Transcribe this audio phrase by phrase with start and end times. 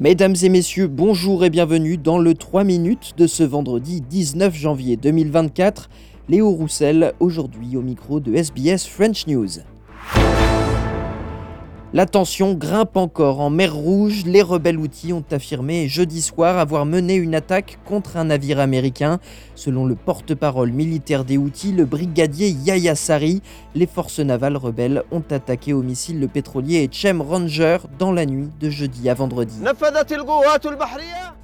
[0.00, 4.96] Mesdames et messieurs, bonjour et bienvenue dans le 3 minutes de ce vendredi 19 janvier
[4.96, 5.88] 2024.
[6.28, 9.60] Léo Roussel, aujourd'hui au micro de SBS French News.
[11.94, 14.24] La tension grimpe encore en mer Rouge.
[14.26, 19.20] Les rebelles outils ont affirmé jeudi soir avoir mené une attaque contre un navire américain.
[19.54, 23.42] Selon le porte-parole militaire des outils, le brigadier Yaya Sari,
[23.76, 28.50] les forces navales rebelles ont attaqué au missile le pétrolier Chem Ranger dans la nuit
[28.58, 29.54] de jeudi à vendredi.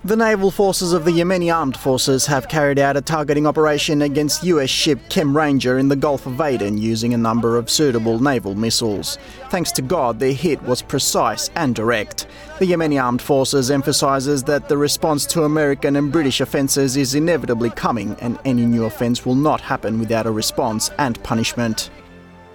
[0.02, 4.42] The naval forces of the Yemeni armed forces have carried out a targeting operation against
[4.44, 8.54] US ship Chem Ranger in the Gulf of Aden using a number of suitable naval
[8.54, 9.18] missiles.
[9.50, 12.26] Thanks to God, their hit was precise and direct.
[12.60, 17.68] The Yemeni armed forces emphasizes that the response to American and British offences is inevitably
[17.68, 21.90] coming and any new offence will not happen without a response and punishment.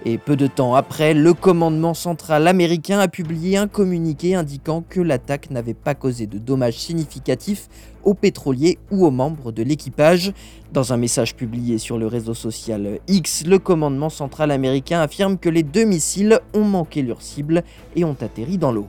[0.04, 5.00] Et peu de temps après, le commandement central américain a publié un communiqué indiquant que
[5.00, 7.68] l'attaque n'avait pas causé de dommages significatifs
[8.04, 10.32] aux pétroliers ou aux membres de l'équipage.
[10.72, 15.48] Dans un message publié sur le réseau social X, le commandement central américain affirme que
[15.48, 17.64] les deux missiles ont manqué leur cible
[17.96, 18.86] et ont atterri dans l'eau.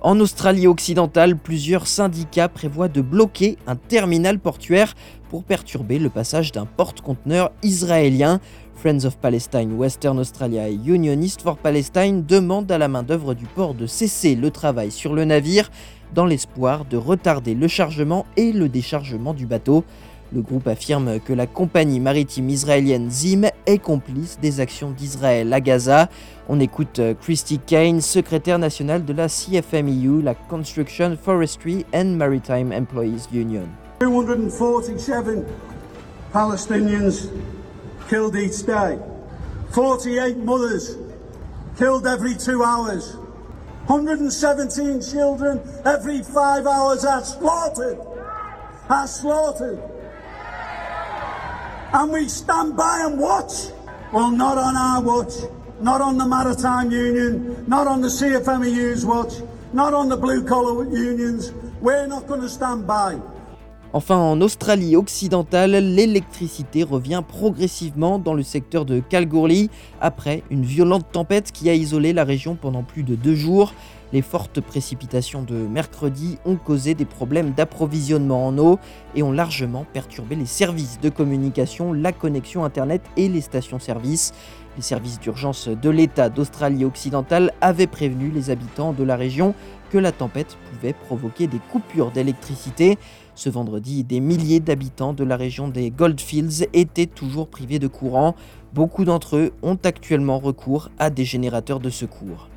[0.00, 4.94] En Australie occidentale, plusieurs syndicats prévoient de bloquer un terminal portuaire
[5.30, 8.40] pour perturber le passage d'un porte-conteneur israélien.
[8.76, 13.74] Friends of Palestine, Western Australia et Unionist for Palestine demandent à la main-d'œuvre du port
[13.74, 15.70] de cesser le travail sur le navire
[16.14, 19.82] dans l'espoir de retarder le chargement et le déchargement du bateau.
[20.32, 25.60] Le groupe affirme que la compagnie maritime israélienne Zim est complice des actions d'Israël à
[25.60, 26.08] Gaza.
[26.48, 32.72] On écoute euh, Christy Kane, secrétaire nationale de la CFMEU, la Construction, Forestry and Maritime
[32.72, 33.66] Employees Union.
[34.00, 35.44] 247
[36.32, 37.30] Palestinians
[38.08, 38.98] killed each day.
[39.72, 40.96] 48 mothers
[41.78, 43.16] killed every two hours.
[43.86, 47.98] 117 children every five hours are slaughtered.
[48.88, 49.80] Are slaughtered.
[51.92, 53.70] and we stand by and watch.
[54.12, 55.34] Well, not on our watch,
[55.80, 59.34] not on the Maritime Union, not on the CFMEU's watch,
[59.72, 61.52] not on the blue collar unions.
[61.80, 63.20] We're not going to stand by.
[63.96, 69.70] Enfin, en Australie occidentale, l'électricité revient progressivement dans le secteur de Kalgoorlie
[70.02, 73.72] après une violente tempête qui a isolé la région pendant plus de deux jours.
[74.12, 78.78] Les fortes précipitations de mercredi ont causé des problèmes d'approvisionnement en eau
[79.14, 84.34] et ont largement perturbé les services de communication, la connexion Internet et les stations-service.
[84.76, 89.54] Les services d'urgence de l'État d'Australie occidentale avaient prévenu les habitants de la région
[89.90, 92.98] que la tempête pouvait provoquer des coupures d'électricité.
[93.36, 98.34] Ce vendredi, des milliers d'habitants de la région des Goldfields étaient toujours privés de courant.
[98.72, 102.48] Beaucoup d'entre eux ont actuellement recours à des générateurs de secours.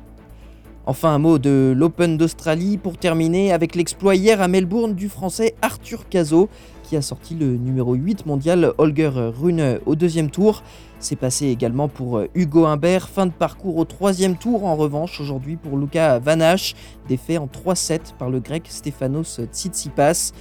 [0.86, 5.54] Enfin, un mot de l'Open d'Australie pour terminer avec l'exploit hier à Melbourne du français
[5.60, 6.48] Arthur Cazot
[6.82, 10.62] qui a sorti le numéro 8 mondial Holger Rune au deuxième tour.
[10.98, 15.56] C'est passé également pour Hugo Humbert, fin de parcours au troisième tour en revanche aujourd'hui
[15.56, 16.74] pour Luca Vanache,
[17.06, 20.32] défait en 3-7 par le grec Stefanos Tsitsipas.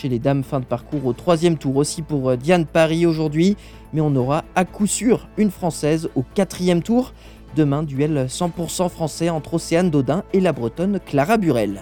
[0.00, 3.56] Chez les dames, fin de parcours au troisième tour aussi pour Diane Paris aujourd'hui,
[3.92, 7.12] mais on aura à coup sûr une française au quatrième tour.
[7.56, 11.80] Demain, duel 100% français entre Océane Dodin et la bretonne Clara Burel.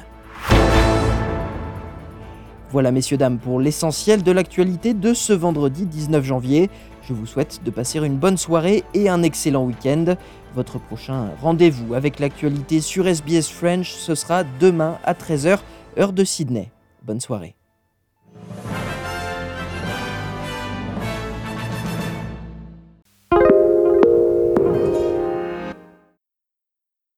[2.70, 6.70] Voilà messieurs dames pour l'essentiel de l'actualité de ce vendredi 19 janvier.
[7.02, 10.14] Je vous souhaite de passer une bonne soirée et un excellent week-end.
[10.54, 15.58] Votre prochain rendez-vous avec l'actualité sur SBS French, ce sera demain à 13h,
[15.98, 16.70] heure de Sydney.
[17.02, 17.56] Bonne soirée.